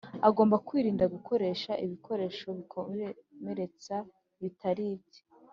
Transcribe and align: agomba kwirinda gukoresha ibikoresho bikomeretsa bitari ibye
agomba 0.27 0.55
kwirinda 0.67 1.05
gukoresha 1.15 1.71
ibikoresho 1.85 2.47
bikomeretsa 2.57 3.95
bitari 4.41 4.85
ibye 4.95 5.21